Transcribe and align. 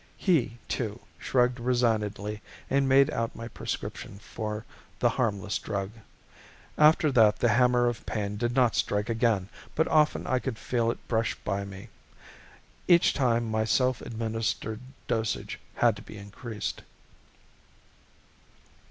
He, 0.17 0.57
too, 0.67 0.99
shrugged 1.19 1.59
resignedly 1.59 2.41
and 2.71 2.89
made 2.89 3.11
out 3.11 3.35
my 3.35 3.47
prescription 3.47 4.17
for 4.17 4.65
the 4.97 5.09
harmless 5.09 5.59
drug. 5.59 5.91
After 6.75 7.11
that 7.11 7.37
the 7.37 7.49
hammer 7.49 7.85
of 7.85 8.03
pain 8.07 8.35
did 8.35 8.55
not 8.55 8.75
strike 8.75 9.09
again 9.09 9.49
but 9.75 9.87
often 9.87 10.25
I 10.25 10.39
could 10.39 10.57
feel 10.57 10.89
it 10.89 11.07
brush 11.07 11.35
by 11.45 11.65
me. 11.65 11.89
Each 12.87 13.13
time 13.13 13.51
my 13.51 13.63
self 13.63 14.01
administered 14.01 14.79
dosage 15.07 15.59
had 15.75 15.95
to 15.97 16.01
be 16.01 16.17
increased. 16.17 16.81